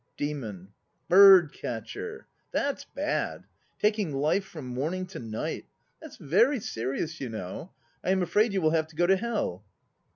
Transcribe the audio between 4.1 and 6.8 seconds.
life from morning to night. That's very